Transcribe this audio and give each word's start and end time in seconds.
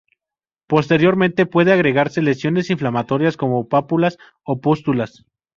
Posteriormente 0.65 1.45
pueden 1.45 1.73
agregarse 1.75 2.23
lesiones 2.23 2.71
inflamatorias 2.71 3.37
como 3.37 3.67
pápulas 3.69 4.17
o 4.43 4.59
pústulas. 4.59 5.27